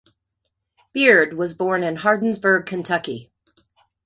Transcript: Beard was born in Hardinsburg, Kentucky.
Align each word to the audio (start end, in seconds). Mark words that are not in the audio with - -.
Beard 0.93 1.33
was 1.35 1.53
born 1.53 1.83
in 1.83 1.95
Hardinsburg, 1.97 2.65
Kentucky. 2.65 3.31